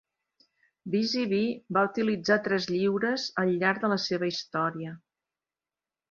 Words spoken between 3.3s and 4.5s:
al llarg de la seva